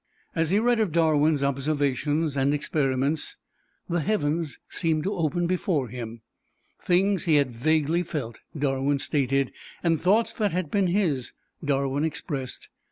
[0.33, 3.37] As he read of Darwin's observations and experiments
[3.87, 6.21] the heavens seemed to open before him.
[6.81, 9.51] Things he had vaguely felt, Darwin stated,
[9.83, 11.33] and thoughts that had been his,
[11.63, 12.69] Darwin expressed.